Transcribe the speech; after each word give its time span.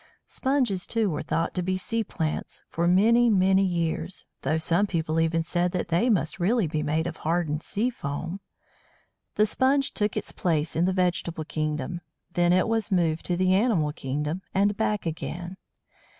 Sponges, 0.25 0.87
too, 0.87 1.11
were 1.11 1.21
thought 1.21 1.53
to 1.53 1.61
be 1.61 1.77
sea 1.77 2.03
plants 2.03 2.63
for 2.67 2.87
many, 2.87 3.29
many 3.29 3.63
years; 3.63 4.25
though 4.41 4.57
some 4.57 4.87
people 4.87 5.19
even 5.19 5.43
said 5.43 5.73
that 5.73 5.89
they 5.89 6.09
must 6.09 6.39
really 6.39 6.65
be 6.65 6.81
made 6.81 7.05
of 7.05 7.17
hardened 7.17 7.61
sea 7.61 7.91
foam! 7.91 8.39
The 9.35 9.45
Sponge 9.45 9.91
took 9.93 10.17
its 10.17 10.31
place 10.31 10.75
in 10.75 10.85
the 10.85 10.91
vegetable 10.91 11.45
kingdom, 11.45 12.01
then 12.33 12.51
it 12.51 12.67
was 12.67 12.91
moved 12.91 13.27
to 13.27 13.37
the 13.37 13.53
animal 13.53 13.93
kingdom, 13.93 14.41
and 14.55 14.75
back 14.75 15.05
again. 15.05 15.57